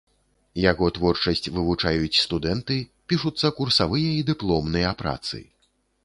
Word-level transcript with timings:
Яго 0.61 0.85
творчасць 0.97 1.49
вывучаюць 1.57 2.21
студэнты, 2.21 2.77
пішуцца 3.13 3.51
курсавыя 3.59 4.09
і 4.23 4.25
дыпломныя 4.31 4.95
працы. 5.03 5.43